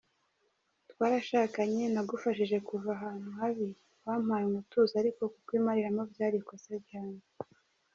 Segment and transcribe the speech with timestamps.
[0.91, 3.69] "Twarashakanye, nagufashije kuva ahantu habi,
[4.05, 7.25] wampaye umutuzo ariko kukwimariramo byari ikosa ryanjye.